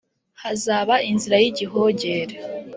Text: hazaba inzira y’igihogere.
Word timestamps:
hazaba 0.41 0.95
inzira 1.09 1.35
y’igihogere. 1.43 2.35